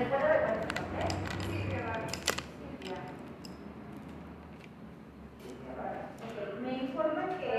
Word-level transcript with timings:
Recuérdame 0.00 0.40
cuál 0.40 0.56
es 0.56 0.64
tu 0.66 0.80
nombre. 0.80 1.04
Silvia 1.44 1.80
Vargas. 1.84 2.12
Silvia. 2.56 2.96
Silvia 5.36 5.72
Vargas. 5.76 6.08
Ok, 6.24 6.36
me 6.64 6.72
informan 6.72 7.30
que 7.36 7.52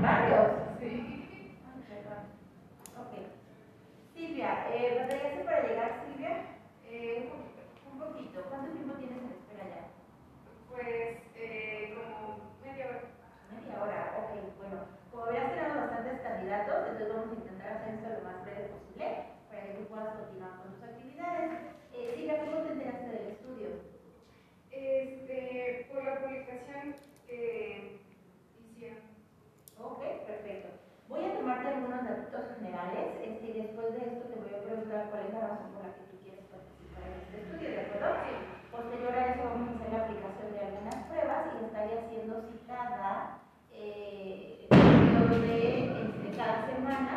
varios. 0.00 0.46
Sí. 0.78 1.58
Ok. 2.94 3.12
Silvia, 4.14 4.50
eh, 4.70 5.02
¿batallaste 5.02 5.44
para 5.44 5.66
llegar, 5.66 5.90
Silvia? 6.06 6.46
Eh, 6.86 7.26
un 7.26 7.42
poquito. 7.42 7.62
Un 7.90 7.98
poquito. 7.98 8.38
¿Cuánto 8.48 8.70
tiempo 8.70 8.94
tienes 8.98 9.18
en 9.18 9.34
espera 9.34 9.64
ya? 9.66 9.82
Pues 10.70 11.18
eh, 11.34 11.98
como 11.98 12.54
media 12.62 12.86
hora. 12.86 13.02
Media 13.50 13.82
hora, 13.82 14.14
ok, 14.14 14.30
bueno, 14.58 14.86
como 15.10 15.26
verás 15.26 15.54
tenemos 15.54 15.90
bastantes 15.90 16.20
candidatos, 16.22 16.86
entonces 16.86 17.08
vamos 17.08 17.30
a 17.32 17.34
intentar 17.34 17.66
hacer 17.66 17.94
esto 17.94 18.08
lo 18.14 18.22
más 18.22 18.44
breve 18.44 18.70
posible 18.70 19.38
tú 19.76 19.84
puedas 19.88 20.14
continuar 20.16 20.62
con 20.62 20.74
tus 20.74 20.84
actividades. 20.84 21.50
Eh, 21.92 22.12
Silvia, 22.14 22.44
¿cómo 22.44 22.62
te 22.62 22.72
enteraste 22.72 23.08
del 23.08 23.26
estudio? 23.28 23.68
Este, 24.70 25.88
por 25.92 26.04
la 26.04 26.20
publicación 26.20 26.94
que 27.26 28.00
hicieron. 28.60 29.02
Ok, 29.78 30.00
perfecto. 30.26 30.68
Voy 31.08 31.24
a 31.24 31.34
tomarte 31.34 31.68
algunos 31.68 32.04
datos 32.04 32.56
generales 32.58 33.16
este, 33.24 33.46
y 33.46 33.62
después 33.62 33.92
de 33.92 34.06
esto 34.06 34.28
te 34.28 34.40
voy 34.40 34.54
a 34.54 34.64
preguntar 34.64 35.10
cuál 35.10 35.26
es 35.26 35.34
la 35.34 35.40
razón 35.40 35.72
por 35.72 35.82
la 35.84 35.94
que 35.96 36.04
tú 36.12 36.16
quieres 36.22 36.44
participar 36.52 37.04
en 37.08 37.16
este 37.24 37.36
estudio, 37.40 37.68
¿de 37.70 37.80
acuerdo? 37.80 38.08
Sí. 38.28 38.34
Posterior 38.68 39.14
a 39.16 39.26
eso 39.32 39.42
vamos 39.48 39.68
a 39.68 39.74
hacer 39.74 39.92
la 39.92 40.04
aplicación 40.04 40.48
de 40.52 40.60
algunas 40.60 40.98
pruebas 41.08 41.42
y 41.48 41.64
estaría 41.64 42.00
siendo 42.12 42.34
citada 42.52 43.40
eh, 43.72 44.66
periodo 44.68 45.40
de 45.40 45.88
este, 45.88 46.36
cada 46.36 46.68
semana, 46.68 47.14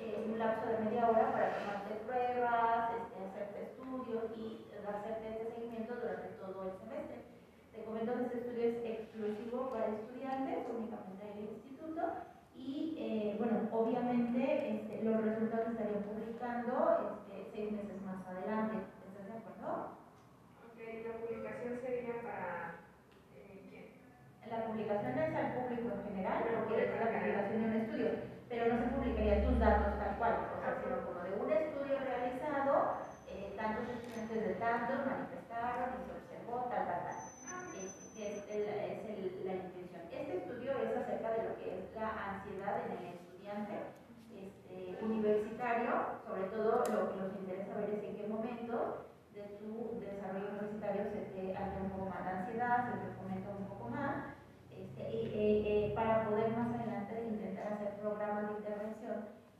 eh, 0.00 0.26
un 0.26 0.38
lapso 0.38 0.57
de 0.68 0.84
media 0.84 1.08
hora 1.08 1.32
para 1.32 1.54
tomarte 1.58 1.94
pruebas, 2.06 2.90
este, 3.00 3.16
hacerte 3.24 3.62
estudios 3.72 4.24
y 4.36 4.68
hacerte 4.88 5.28
este 5.28 5.54
seguimiento 5.54 5.94
durante 5.96 6.28
todo 6.40 6.64
el 6.64 6.72
semestre. 6.80 7.24
Te 7.72 7.84
comento 7.84 8.14
que 8.16 8.24
este 8.24 8.38
estudio 8.38 8.64
es 8.64 8.76
exclusivo 8.84 9.70
para 9.70 9.86
estudiantes, 9.88 10.66
únicamente 10.68 11.24
del 11.24 11.48
instituto, 11.56 12.02
y 12.56 12.96
eh, 12.98 13.36
bueno, 13.38 13.68
obviamente 13.72 14.40
este, 14.44 15.04
los 15.04 15.24
resultados 15.24 15.68
estarían 15.72 16.02
publicando 16.02 17.22
este, 17.30 17.50
seis 17.54 17.72
meses 17.72 18.02
más 18.02 18.26
adelante. 18.26 18.84
¿Estás 19.08 19.24
de 19.28 19.38
acuerdo? 19.38 19.96
Ok, 20.68 20.78
la 20.80 21.14
publicación 21.22 21.80
sería 21.80 22.14
para 22.24 22.80
eh, 23.36 23.64
quién? 23.70 23.86
La 24.50 24.66
publicación 24.66 25.18
es 25.18 25.34
al 25.36 25.52
público 25.54 25.88
en 25.94 26.02
general, 26.08 26.38
porque 26.44 26.84
es 26.84 26.90
la 26.98 27.12
publicación 27.12 27.62
de 27.62 27.68
un 27.68 27.76
estudio, 27.76 28.08
pero 28.48 28.74
no 28.74 28.80
se 28.80 28.90
publicaría 28.96 29.44
tus 29.44 29.58
datos 29.60 29.98
tal 30.00 30.16
cual, 30.18 30.34
o 30.50 30.60
sea, 30.60 30.80
sino 30.82 31.04
como 31.04 31.20
de 31.20 31.32
un 31.36 31.52
estudio 31.52 31.98
realizado, 32.00 32.96
eh, 33.28 33.54
tantos 33.56 33.86
estudiantes 33.92 34.40
de 34.40 34.47
tantos 34.58 35.06
manifestaron 35.06 35.88
y 35.94 36.00
se 36.06 36.12
observó 36.18 36.68
tal, 36.70 36.84
tal, 36.86 37.00
tal. 37.06 37.18
Es, 37.78 37.92
es, 38.18 38.44
es 38.50 38.68
el- 39.08 39.46
la 39.46 39.54
intención. 39.54 40.02
Este 40.10 40.36
estudio 40.38 40.72
es 40.82 40.96
acerca 40.96 41.30
de 41.32 41.42
lo 41.48 41.54
que 41.58 41.66
es 41.78 41.94
la 41.94 42.08
ansiedad 42.10 42.74
en 42.86 42.92
el 42.98 43.04
estudiante 43.14 43.74
este, 44.34 44.98
universitario, 45.04 46.20
sobre 46.26 46.44
todo 46.50 46.84
lo 46.90 47.10
que 47.10 47.16
nos 47.20 47.32
interesa 47.40 47.74
ver 47.78 47.90
es 47.90 48.04
en 48.04 48.16
qué 48.16 48.26
momento 48.28 49.06
de 49.32 49.42
tu 49.62 50.00
desarrollo 50.00 50.48
universitario 50.50 51.04
se 51.12 51.20
te 51.32 51.56
hace 51.56 51.80
un 51.82 51.90
poco 51.90 52.10
más 52.10 52.24
de 52.24 52.30
ansiedad, 52.30 52.90
se 52.92 52.98
te 52.98 53.14
fomenta 53.16 53.50
un 53.50 53.64
poco 53.66 53.88
más, 53.90 54.34
este, 54.74 55.02
eh, 55.02 55.90
eh, 55.90 55.92
para 55.94 56.26
poder 56.28 56.50
más 56.56 56.74
adelante 56.74 57.24
intentar 57.30 57.72
hacer 57.72 57.94
programas 58.00 58.48
de 58.50 58.56
intervención 58.58 59.16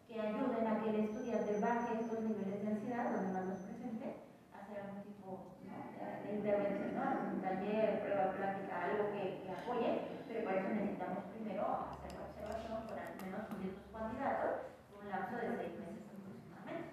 que 0.09 0.21
ayuden 0.21 0.67
a 0.67 0.83
que 0.83 0.91
el 0.91 0.97
estudiante 1.05 1.61
baje 1.61 1.95
estos 2.01 2.21
niveles 2.21 2.63
de 2.63 2.69
ansiedad, 2.73 3.11
donde 3.13 3.33
más 3.33 3.45
los 3.47 3.59
presente, 3.61 4.07
hacer 4.53 4.81
algún 4.83 5.03
tipo 5.03 5.55
¿no? 5.65 5.77
de, 5.95 6.27
de 6.27 6.37
intervención, 6.39 6.95
¿no? 6.97 7.03
Hacer 7.03 7.29
un 7.35 7.38
taller, 7.49 8.01
prueba 8.05 8.33
práctica, 8.37 8.85
algo 8.85 9.09
que, 9.13 9.41
que 9.41 9.49
apoye, 9.49 9.91
pero 10.29 10.45
para 10.45 10.61
eso 10.61 10.69
necesitamos 10.69 11.25
primero 11.33 11.65
hacer 11.65 12.13
la 12.13 12.29
observación 12.29 12.77
con 12.85 12.99
al 13.01 13.17
menos 13.25 13.43
un 13.49 13.59
de 13.65 13.73
tus 13.73 13.89
candidatos, 13.89 14.53
un 14.93 15.09
lapso 15.09 15.37
de 15.41 15.49
seis 15.57 15.73
meses 15.81 16.05
aproximadamente. 16.13 16.93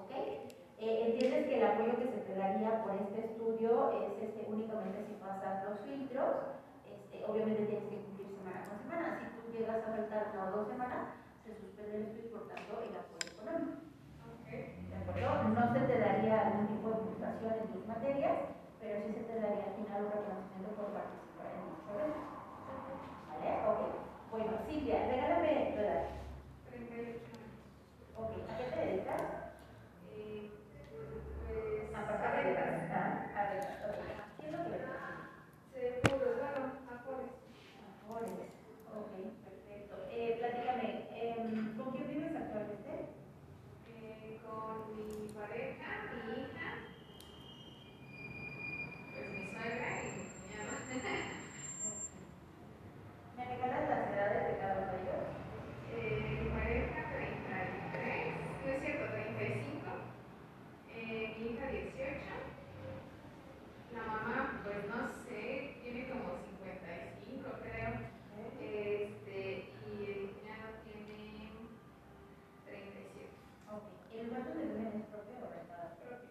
¿Ok? 0.00 0.12
Eh, 0.80 1.12
entiendes 1.12 1.44
que 1.44 1.56
el 1.60 1.64
apoyo 1.68 1.92
que 2.00 2.08
se 2.08 2.20
te 2.24 2.34
daría 2.40 2.80
por 2.80 2.96
este 2.96 3.20
estudio 3.20 3.70
es 4.00 4.32
este, 4.32 4.48
únicamente 4.48 5.04
si 5.04 5.14
pasas 5.20 5.68
los 5.68 5.76
filtros, 5.84 6.56
este, 6.88 7.24
obviamente 7.28 7.68
tienes 7.68 7.88
que 7.92 8.00
cumplir 8.00 8.32
semana 8.40 8.64
con 8.64 8.80
semana. 8.80 9.08
Si 9.20 9.28
tú 9.36 9.52
llegas 9.52 9.84
a 9.84 9.92
faltar 9.92 10.32
una 10.32 10.48
o 10.48 10.56
dos 10.56 10.68
semanas, 10.72 11.20
se 11.44 11.52
suspende 11.60 12.00
el 12.00 12.02
estudio 12.08 12.24
y 12.24 12.32
por 12.32 12.48
tanto 12.48 12.80
el 12.80 12.96
apoyo 12.96 13.28
económico. 13.28 13.92
¿De 14.48 14.96
acuerdo? 14.96 15.52
No 15.52 15.62
se 15.74 15.80
te 15.84 15.98
daría 16.00 16.48
algún 16.48 16.66
tipo 16.66 16.88
de 16.88 16.96
puntuación 16.96 17.54
en 17.60 17.68
tus 17.76 17.86
materias, 17.86 18.59
pero 18.80 18.94
sí 19.06 19.12
se 19.14 19.20
te 19.28 19.34
daría 19.40 19.64
al 19.70 19.74
final 19.76 20.04
un 20.04 20.12
reconocimiento 20.12 20.70
por 20.76 20.88
participar 20.96 21.52
en 21.52 21.68
este 21.70 21.90
evento. 21.92 22.22
¿Vale? 23.28 23.50
Ok. 23.68 23.80
Bueno, 24.30 24.52
Silvia, 24.66 24.98
regálame 25.06 25.72
tu 25.74 25.80
edad. 25.80 26.04
38 26.70 27.20
años. 27.30 27.54
Ok, 28.16 28.30
¿a 28.48 28.52
qué 28.56 28.64
te 28.72 28.80
dedicas? 28.86 29.22
Eh, 30.16 30.50
pues. 30.50 31.70
De 31.70 31.80
a 32.20 32.32
ver, 33.50 33.60
ok. 33.84 33.98
¿Qué 34.38 34.46
es 34.46 34.52
lo 34.52 34.58
que 34.64 34.70
le 34.70 34.78
pasa? 34.78 35.10
Seguros, 35.72 36.36
bueno, 36.40 36.62
afores. 36.88 37.32
Amores. 38.04 38.50
Ok, 38.90 39.12
perfecto. 39.44 39.94
Eh, 40.10 40.36
platícame, 40.38 40.88
em, 41.14 41.76
¿con 41.76 41.90
quién 41.92 42.08
vives 42.08 42.34
actualmente? 42.36 42.92
Eh, 43.88 44.40
con 44.44 44.74
mi 44.96 45.28
pareja, 45.28 45.90
mi 46.10 46.42
hija, 46.42 46.68
pues 49.14 49.26
mi 49.30 49.42
suegra 49.52 49.88
y 50.02 50.06
mi 50.16 50.24
cuñado. 50.30 50.72
¿Me 53.36 53.42
regalas 53.44 53.88
las 53.90 54.08
edades 54.12 54.42
de 54.48 54.58
cada 54.58 54.74
uno 54.82 54.92
de 54.92 54.98
ellos? 55.02 55.26
Eh, 55.94 56.40
mi 56.42 56.48
pareja 56.50 57.00
33, 57.10 58.34
no 58.64 58.70
es 58.72 58.78
cierto, 58.82 59.04
35. 59.12 59.86
Eh, 60.94 61.36
mi 61.38 61.46
hija 61.54 61.66
18. 61.66 62.20
La 63.94 64.02
mamá, 64.06 64.60
pues 64.64 64.80
no 64.88 65.00
sé, 65.26 65.76
tiene 65.82 66.08
como 66.08 66.38
55 66.38 67.50
creo. 67.62 67.90
Este, 68.60 69.72
y 69.90 70.04
el 70.06 70.30
cuñado 70.30 70.68
tiene 70.86 71.50
37. 72.66 73.26
Ok. 73.72 73.84
¿El 74.14 74.26
lugar 74.28 74.44
donde 74.46 74.64
viven 74.66 74.94
es 75.00 75.06
propio 75.10 75.34
o 75.42 75.50
rentado? 75.50 75.96
Propio. 75.98 76.30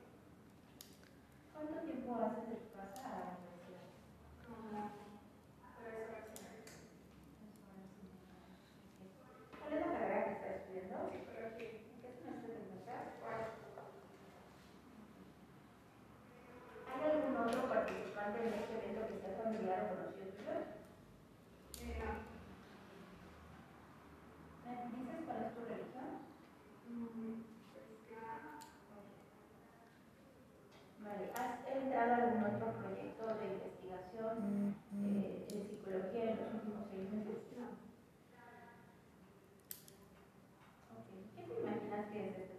¿Cuánto 1.53 1.75
tiempo 1.83 2.15
haces 2.15 2.47
de 2.49 2.55
tu 2.63 2.69
casa 2.77 3.03
a 3.03 3.19
la 3.19 3.35
universidad? 3.35 3.91
Como 4.47 4.79
tres 5.83 6.07
horas 6.07 6.25
y 6.31 6.39
media. 6.39 6.71
¿Cuál 9.59 9.73
es 9.73 9.79
la 9.83 9.91
carrera 9.93 10.23
que 10.25 10.31
estás 10.39 10.55
estudiando? 10.63 11.11
Psicología. 11.11 11.69
¿En 11.69 11.99
qué 11.99 12.09
semestre 12.15 12.49
te 12.55 12.61
encuentras? 12.63 13.19
Cuarto. 13.19 13.67
¿Hay 16.89 16.99
algún 17.05 17.35
otro 17.37 17.69
participante 17.69 18.37
en 18.43 18.53
este 18.53 18.73
evento 18.79 19.07
que 19.07 19.19
sea 19.21 19.37
familiar 19.43 19.79
o 19.85 19.89
conocido 19.95 20.27
tuyo? 20.35 20.55
Eh, 21.79 21.95
no. 22.01 22.11
¿Me 24.65 24.71
dices 24.89 25.19
cuál 25.25 25.39
es 25.45 25.53
tu 25.55 25.61
religión? 25.63 26.09
Mm, 26.89 27.45
cristiana. 27.73 28.59
Vale, 30.99 31.25
¿has 31.39 31.53
entrado 31.71 32.11
a 32.11 32.17
algún 32.17 32.43
otro 32.43 32.67
proyecto 32.73 33.23
de 33.39 33.45
investigación 33.53 34.75
eh, 34.93 35.45
de 35.49 35.57
psicología 35.69 36.23
en 36.31 36.37
los 36.41 36.53
últimos 36.53 36.83
seis 36.91 37.07
meses? 37.11 37.37
Ok, 40.91 41.07
¿qué 41.35 41.41
te 42.11 42.58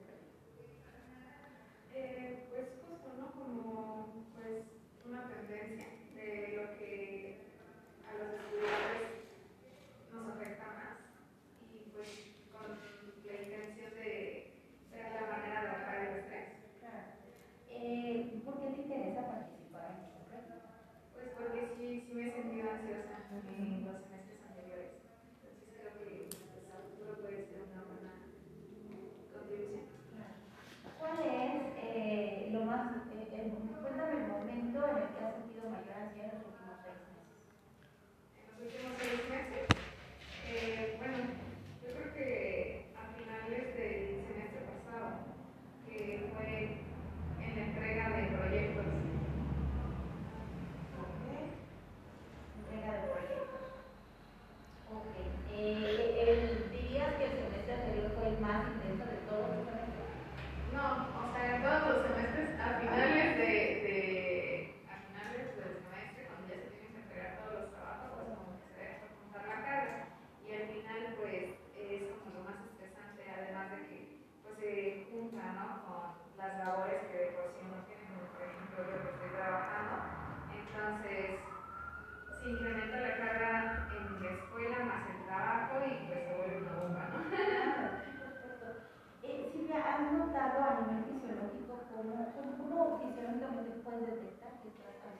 fisiológicamente 93.10 93.82
pueden 93.82 94.06
detectar 94.06 94.52
que 94.62 94.70
tratan? 94.78 95.14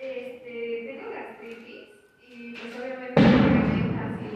Este, 0.00 0.52
tengo 0.86 1.10
gastritis 1.10 1.88
y 2.28 2.54
pues 2.54 2.72
obviamente 2.76 3.20
así 4.02 4.30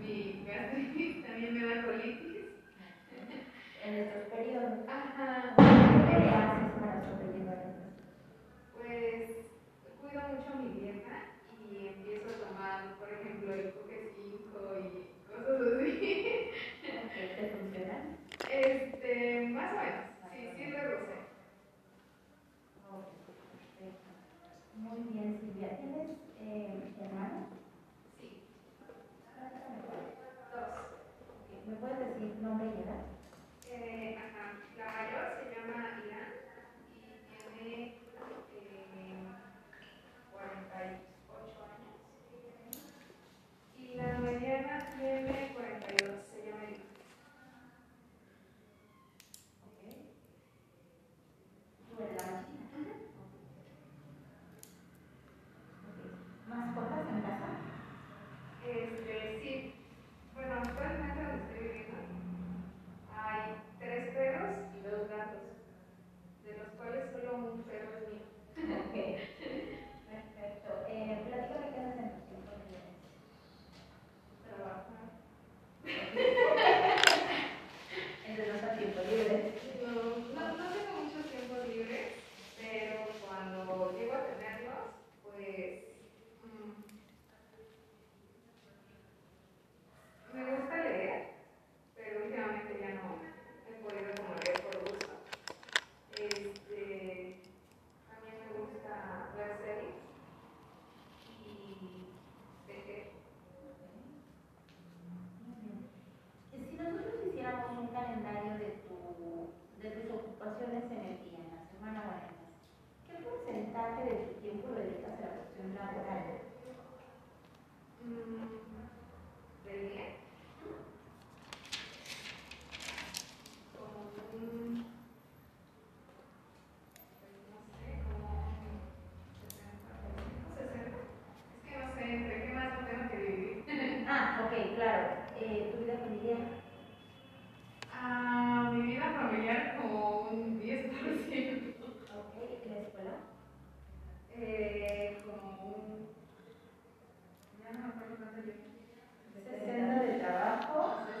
mi 0.00 0.44
gastritis 0.46 1.26
también 1.26 1.54
me 1.54 1.74
da 1.74 1.82
colitis. 1.84 2.26
En 3.82 3.94
estos 3.94 4.24
periodos. 4.28 4.86
Ajá. 4.86 5.54
¿Qué 5.56 6.14
haces 6.28 6.72
para 6.78 7.00
sobrellevar 7.00 7.58
esto? 7.64 7.86
Pues 8.76 9.24
cuido 10.00 10.20
mucho 10.28 10.50
mi 10.60 10.69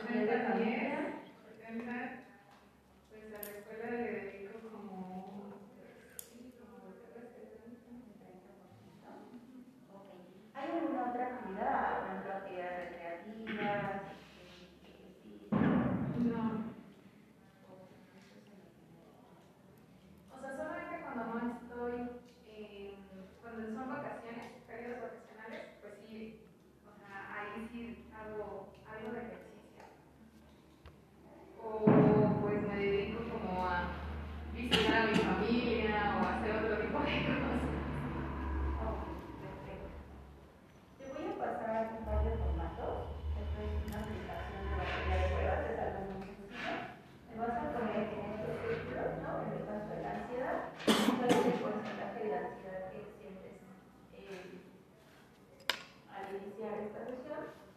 También. 0.06 1.20
Pues 3.10 3.34
a 3.34 3.42
la 3.42 3.50
escuela 3.50 3.90
le 3.90 4.12
dedico 4.12 4.68
como. 4.70 5.52
Sí, 6.16 6.54
como 6.58 6.88
Ok. 9.98 10.08
¿Hay 10.54 10.70
alguna 10.70 11.10
otra 11.10 11.26
actividad? 11.26 12.00
¿Por 12.00 12.08
ejemplo, 12.08 12.32
actividades 12.32 12.90
recreativas? 12.92 14.02
Este, 14.88 15.56
no. 16.24 16.44
O 20.30 20.40
sea, 20.40 20.50
solamente 20.56 20.96
cuando 21.02 21.24
no 21.34 21.38
estoy, 21.52 21.96
eh, 22.48 22.94
cuando 23.42 23.60
son 23.66 23.88
vacaciones, 23.90 24.46
periodos 24.66 25.02
vacacionales, 25.02 25.62
pues 25.82 25.92
sí, 26.08 26.40
o 26.88 26.92
sea, 26.98 27.12
ahí 27.36 27.68
sí 27.70 27.82
hago 28.16 28.72
algo 28.88 29.12
de 29.12 29.18
ejercicio. 29.20 29.59
iniciar 56.36 56.74
esta 56.80 57.00
sesión. 57.04 57.69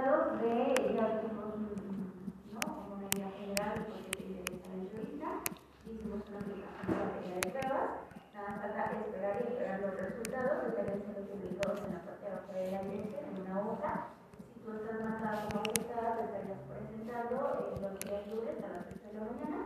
hablado 0.00 0.38
de 0.40 0.94
ya 0.96 1.20
tuvimos 1.20 1.60
¿no? 2.52 2.60
como 2.60 2.96
una 2.96 3.06
idea 3.12 3.28
general 3.36 3.84
porque 3.84 4.40
está 4.48 4.72
hecho 4.80 4.96
hicimos 5.84 6.24
una 6.24 6.38
aplicación 6.40 7.40
de 7.40 7.50
pruebas, 7.50 8.08
nada 8.32 8.50
falta 8.60 8.96
esperar 8.96 9.36
y 9.36 9.52
esperar 9.52 9.80
los 9.80 9.94
resultados, 10.00 10.64
que 10.64 10.72
también 10.72 11.04
publicados 11.04 11.78
en 11.84 11.92
la 11.92 12.00
parte 12.00 12.24
de 12.24 12.32
abajo 12.32 12.52
de 12.52 12.70
la 12.72 12.82
dirección, 12.82 13.24
en 13.28 13.42
una 13.44 13.60
hoja. 13.60 13.92
Si 14.40 14.60
tú 14.64 14.72
estás 14.72 15.04
marcado 15.04 15.48
como 15.52 15.68
gustada, 15.68 16.16
te 16.16 16.24
estarías 16.24 16.60
presentando 16.64 17.36
en 17.68 17.82
lo 17.84 17.88
que 18.00 18.08
es 18.16 18.24
lunes 18.32 18.56
a 18.64 18.68
las 18.72 18.86
3 18.88 19.04
de 19.04 19.12
la 19.12 19.24
mañana. 19.28 19.60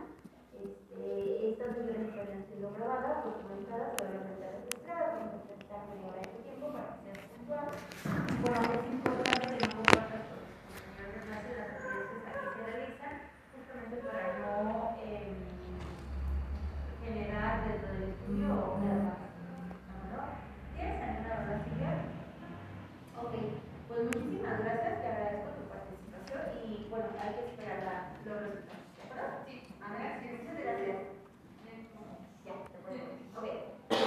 Este, 0.51 1.49
estas 1.51 1.79
diferencias 1.79 2.27
han 2.27 2.43
sido 2.51 2.75
grabadas, 2.75 3.23
documentadas, 3.23 3.95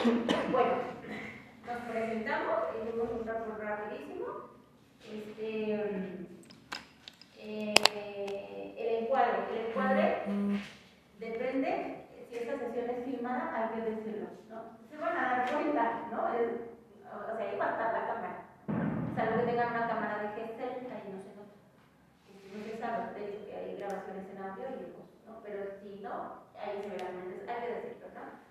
Bueno, 0.52 0.74
nos 1.66 1.76
presentamos, 1.92 2.54
hicimos 2.80 3.08
un 3.12 3.24
trabajo 3.24 3.56
rapidísimo. 3.60 4.26
Este, 5.04 5.74
eh, 7.38 8.74
el 8.78 9.04
encuadre, 9.04 9.36
el 9.52 9.66
encuadre 9.66 10.22
depende, 11.18 12.06
si 12.30 12.36
esta 12.38 12.58
sesión 12.58 12.88
es 12.90 13.04
filmada, 13.04 13.52
hay 13.54 13.68
que 13.84 13.90
decirlo, 13.90 14.28
¿no? 14.48 14.78
Se 14.90 14.96
van 14.96 15.16
a 15.16 15.28
dar 15.28 15.50
cuenta, 15.52 16.08
¿no? 16.10 16.32
Es- 16.32 16.68
o 17.04 17.36
sea, 17.36 17.46
ahí 17.50 17.58
va 17.58 17.66
a 17.66 17.70
estar 17.72 17.92
la 17.92 18.06
cámara. 18.06 18.44
Salvo 19.14 19.40
que 19.40 19.46
tengan 19.50 19.70
una 19.72 19.88
cámara 19.88 20.22
de 20.22 20.28
gestel, 20.40 20.88
ahí 20.88 21.12
no 21.12 21.20
se 21.20 21.36
nota. 21.36 21.56
No 22.56 22.64
se 22.64 22.78
sabe, 22.80 23.12
de 23.20 23.28
hecho, 23.28 23.46
que 23.46 23.54
hay 23.56 23.76
grabaciones 23.76 24.24
en 24.30 24.38
audio 24.42 24.66
y 24.68 25.28
¿no? 25.28 25.40
Pero 25.44 25.60
si 25.82 26.00
no, 26.00 26.12
ahí 26.56 26.80
se 26.82 26.88
verán, 26.96 27.12
entonces 27.18 27.48
hay 27.48 27.60
que 27.60 27.74
decirlo, 27.74 28.06
¿no? 28.14 28.48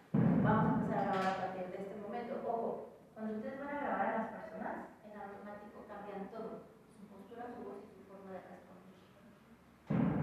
Vamos 0.47 0.65
a 0.65 0.75
empezar 0.79 0.99
a 0.99 1.03
grabar 1.11 1.27
a 1.27 1.37
partir 1.37 1.65
de 1.71 1.77
este 1.83 1.95
momento. 2.01 2.33
Ojo, 2.47 2.69
cuando 3.13 3.35
ustedes 3.35 3.59
van 3.59 3.75
a 3.75 3.79
grabar 3.81 4.07
a 4.07 4.17
las 4.17 4.27
personas, 4.31 4.75
en 5.03 5.11
automático 5.19 5.77
cambian 5.91 6.23
todo. 6.31 6.51
Su 6.95 7.03
postura, 7.11 7.43
su 7.51 7.59
voz 7.67 7.77
y 7.83 7.87
su 7.99 8.01
forma 8.07 8.31
de 8.31 8.39
responder. 8.47 8.95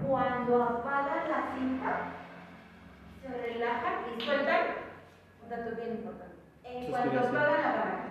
Cuando 0.09 0.53
apagan 0.63 1.29
la 1.29 1.41
cinta, 1.53 1.91
se 3.21 3.29
relajan 3.29 3.95
y 4.17 4.21
sueltan. 4.25 4.63
Un 5.45 5.49
dato 5.51 5.77
bien 5.77 5.93
importante. 6.01 6.41
En 6.65 6.91
cuanto 6.91 7.19
apagan 7.21 7.61
la 7.61 7.73
cámara. 7.77 8.05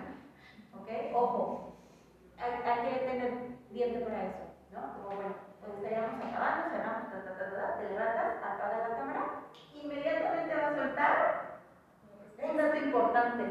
¿Ok? 0.78 0.88
Ojo. 1.14 1.74
Hay, 2.38 2.52
hay 2.62 2.78
que 2.86 2.94
tener 3.06 3.30
diente 3.70 3.98
para 4.06 4.22
eso. 4.22 4.42
¿No? 4.70 4.80
Como 5.02 5.16
bueno, 5.16 5.34
pues 5.60 5.72
estaríamos 5.78 6.22
acabando, 6.22 6.70
cerramos, 6.70 7.10
ta, 7.10 7.22
ta, 7.24 7.30
ta, 7.38 7.44
ta, 7.50 7.56
ta, 7.56 7.78
te 7.78 7.90
levantas, 7.90 8.38
apagas 8.42 8.88
la 8.90 8.96
cámara, 8.98 9.22
inmediatamente 9.72 10.54
va 10.54 10.66
a 10.66 10.74
soltar 10.74 11.44
un 12.44 12.56
dato 12.58 12.76
importante. 12.76 13.42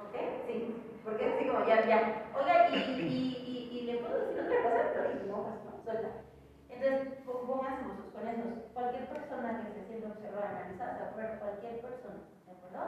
¿Ok? 0.00 0.14
Sí. 0.46 0.98
Porque 1.04 1.24
es 1.28 1.34
así 1.36 1.48
como 1.48 1.64
ya, 1.66 1.86
ya. 1.86 1.98
Oiga, 2.34 2.68
y, 2.70 2.76
y, 2.76 3.36
y, 3.46 3.78
y 3.78 3.86
le 3.86 3.98
puedo 4.00 4.18
decir 4.26 4.40
otra 4.40 4.62
cosa, 4.62 4.90
pero 4.92 5.10
y 5.12 5.28
no, 5.28 5.36
pues 5.44 5.54
no, 5.64 5.82
suelta. 5.84 6.08
Entonces, 6.68 7.18
po- 7.24 7.46
pónganse 7.46 7.84
usos 7.86 8.12
con 8.12 8.26
esos. 8.26 8.52
Cualquier 8.74 9.06
persona 9.08 9.60
que 9.62 9.80
se 9.80 9.86
sienta 9.86 10.08
observada, 10.08 10.48
analizada, 10.50 10.96
se 10.98 11.04
acuerda, 11.04 11.38
cualquier 11.66 11.80
persona, 11.80 12.22
¿de 12.46 12.52
acuerdo? 12.52 12.84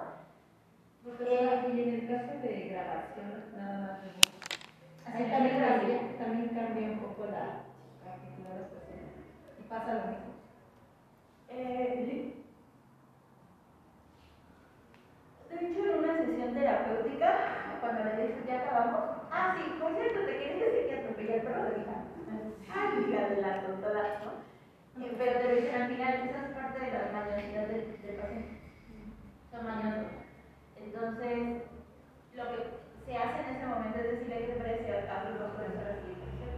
Profesora, 1.03 1.67
y 1.69 1.83
en 1.83 1.95
el 1.95 2.09
caso 2.09 2.33
de 2.43 2.69
grabación, 2.71 3.45
nada 3.57 3.79
más 3.81 3.99
ahí 5.07 5.31
también 5.31 5.59
cambia, 5.59 6.19
también 6.19 6.49
cambia 6.55 6.91
un 6.91 6.99
poco 7.01 7.27
la 7.27 7.65
de 8.05 8.55
las 8.55 8.69
personas. 8.71 9.19
Y 9.59 9.63
pasa 9.69 9.95
lo 9.95 10.07
mismo. 10.13 10.33
Eh, 11.51 12.35
de 15.49 15.67
hecho, 15.67 15.85
en 15.85 15.99
una 15.99 16.19
sesión 16.19 16.55
terapéutica, 16.55 17.31
cuando 17.81 18.05
le 18.05 18.29
dije 18.29 18.45
ya 18.47 18.61
acabamos, 18.61 19.23
ah, 19.33 19.57
sí, 19.57 19.75
por 19.81 19.95
cierto, 19.95 20.21
te 20.27 20.39
quería 20.39 20.65
decir 20.67 20.87
que 20.89 20.99
atropellé 20.99 21.35
al 21.35 21.43
perro 21.43 21.65
de 21.65 21.81
hija. 21.81 22.05
Ay, 22.71 23.11
hija 23.11 23.29
de 23.29 23.43
la 23.43 23.63
tontada, 23.67 24.21
¿no? 24.25 25.05
Eh, 25.05 25.15
Pero 25.17 25.41
te 25.41 25.55
dicen 25.55 25.83
al 25.83 25.89
final, 25.89 26.15
esa 26.15 26.47
es 26.47 26.55
parte 26.55 26.85
de 26.85 26.93
la 26.93 27.13
mañosidad 27.13 27.67
del, 27.69 28.03
del 28.03 28.17
paciente. 28.17 28.58
Son. 29.59 30.07
Entonces, 30.77 31.63
lo 32.35 32.45
que 32.47 32.59
se 33.07 33.17
hace 33.17 33.41
en 33.43 33.57
ese 33.57 33.67
momento 33.67 33.99
es 33.99 34.11
decirle 34.13 34.47
que 34.47 34.53
parece 34.63 35.09
a 35.11 35.25
por 35.51 35.67
esa 35.67 35.83
respiración. 35.83 36.55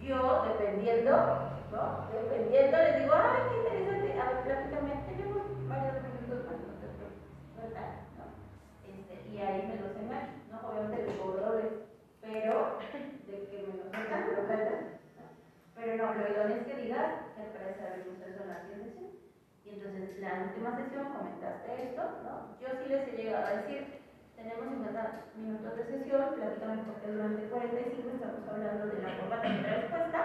Yo, 0.00 0.48
dependiendo, 0.48 1.12
¿no? 1.72 2.08
Dependiendo, 2.08 2.76
les 2.78 3.02
digo, 3.02 3.12
ay, 3.12 3.42
qué 3.50 3.56
interesante, 3.58 4.20
a 4.20 4.32
ver, 4.32 4.44
platícame, 4.44 4.92
tenemos 5.12 5.44
varios 5.68 6.00
minutos 6.08 6.46
más, 6.46 6.56
no 6.56 6.72
te 6.80 6.88
¿verdad? 7.60 7.92
¿No? 8.16 8.24
Este, 8.88 9.28
y 9.28 9.38
ahí 9.38 9.60
me 9.68 9.76
los 9.76 9.92
engaño, 9.92 10.40
¿no? 10.48 10.56
Obviamente 10.70 11.04
les 11.04 11.16
cobro 11.18 11.36
pero 12.22 12.78
de 13.28 13.36
que 13.50 13.58
me 13.60 13.76
los 13.76 13.92
cuentan, 13.92 14.96
¿no? 15.16 15.24
Pero 15.76 15.96
no, 15.96 16.14
lo 16.14 16.28
idóneo 16.32 16.56
es 16.56 16.66
que 16.66 16.80
digas, 16.80 17.12
me 17.36 17.44
parece 17.52 17.80
haber 17.84 18.08
ustedes 18.08 18.38
son 18.38 18.48
las 18.48 18.66
10 18.68 18.78
sesiones. 18.88 19.25
Y 19.66 19.74
entonces, 19.74 20.18
la 20.20 20.46
última 20.46 20.76
sesión 20.76 21.10
comentaste 21.10 21.90
esto, 21.90 22.02
¿no? 22.22 22.54
Yo 22.62 22.68
sí 22.78 22.88
les 22.88 23.08
he 23.08 23.16
llegado 23.18 23.46
a 23.46 23.56
decir, 23.58 23.98
tenemos 24.36 24.62
50 24.62 25.34
minutos 25.34 25.76
de 25.76 25.84
sesión, 25.86 26.34
platicamos 26.38 26.86
porque 26.86 27.10
durante 27.10 27.50
45 27.50 28.14
estamos 28.14 28.46
hablando 28.46 28.86
de 28.86 29.02
la 29.02 29.18
corbata 29.18 29.48
de 29.48 29.62
la 29.62 29.74
respuesta, 29.74 30.20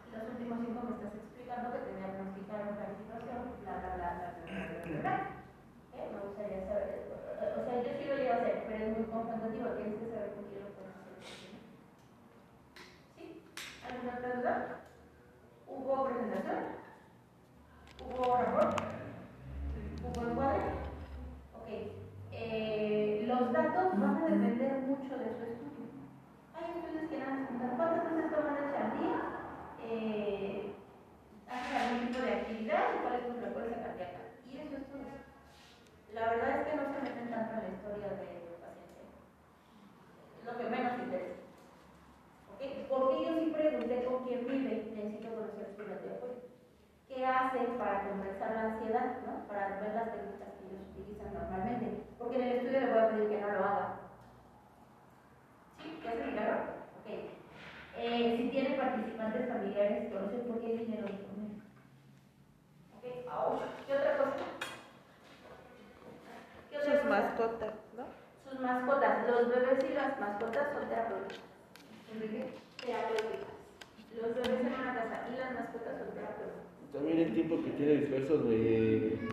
y 0.00 0.16
los 0.16 0.24
últimos 0.32 0.58
5 0.64 0.80
me 0.80 0.96
estás 0.96 1.12
explicando 1.12 1.72
que 1.76 1.84
te 1.84 1.92
diagnosticaron 1.92 2.72
la 2.72 2.88
situación, 2.96 3.40
bla, 3.68 3.74
bla, 3.76 3.92
bla, 4.00 4.08
bla, 4.16 4.32
bla, 4.32 4.56
bla, 4.96 5.14
¿Eh? 5.92 6.08
Me 6.08 6.20
gustaría 6.24 6.64
saber, 6.64 7.04
o 7.12 7.60
sea, 7.68 7.76
yo 7.84 7.92
sí 8.00 8.04
lo 8.08 8.16
llevo 8.16 8.32
a 8.32 8.40
hacer, 8.40 8.64
pero 8.64 8.80
es 8.80 8.96
muy 8.96 9.06
confrontativo, 9.12 9.76
tienes 9.76 10.00
que 10.00 10.08
saber 10.08 10.30
con 10.32 10.44
quién 10.48 10.64
lo 10.64 10.72
puedes 10.72 10.96
hacer. 10.96 11.20
¿Sí? 13.12 13.44
¿Alguna 13.84 14.16
otra 14.16 14.40
duda? 14.40 14.54
¿Hubo 15.68 16.04
presentación? 16.08 16.85
¿Hubo 18.00 18.36
reporte? 18.36 18.82
¿Hubo 20.04 20.28
encuadre? 20.28 20.62
Ok. 21.54 21.68
Eh, 22.32 23.24
los 23.26 23.52
datos 23.52 23.98
van 23.98 24.16
a 24.16 24.26
depender 24.26 24.72
mucho 24.86 25.16
de 25.16 25.32
su 25.36 25.42
estudio. 25.42 25.88
Hay 26.54 26.76
estudios 26.76 27.10
que 27.10 27.18
dan 27.18 27.46
preguntar 27.46 27.76
cuántas 27.76 28.14
veces 28.14 28.30
toman 28.30 28.54
leche 28.54 28.76
al 28.76 28.98
día, 28.98 29.18
eh, 29.88 30.74
hacen 31.48 31.76
algún 31.76 32.06
tipo 32.06 32.20
de 32.20 32.32
actividad 32.32 32.84
y 32.94 33.02
cuál 33.02 33.14
es 33.14 33.26
su 33.26 33.32
frecuencia 33.40 33.82
cardíaca. 33.82 34.20
Y 34.44 34.58
eso 34.58 34.76
es 34.76 34.86
todo. 34.92 35.08
La 36.12 36.28
verdad 36.30 36.60
es 36.60 36.68
que 36.68 36.76
no 36.76 36.84
se 36.92 37.02
meten 37.02 37.30
tanto 37.30 37.52
en 37.54 37.62
la 37.64 37.74
historia 37.76 38.08
del 38.08 38.56
paciente. 38.60 39.00
Es 40.38 40.44
lo 40.44 40.56
que 40.56 40.64
menos 40.70 40.98
interesa. 41.00 41.40
¿Ok? 42.52 42.60
Porque 42.88 43.24
yo 43.24 43.30
sí 43.40 43.52
pregunté 43.56 44.04
con 44.04 44.24
quién 44.24 44.46
vive, 44.46 44.92
necesito 44.94 45.28
conocer 45.34 45.72
su 45.76 45.82
apoyo. 45.82 46.35
¿Qué 47.16 47.24
hace 47.24 47.60
para 47.78 48.02
compensar 48.02 48.50
la 48.52 48.64
ansiedad? 48.64 49.06
¿no? 49.22 49.48
Para 49.48 49.80
ver 49.80 49.94
las 49.94 50.10
técnicas 50.10 50.45
diversos, 78.06 78.42
güey. 78.42 78.85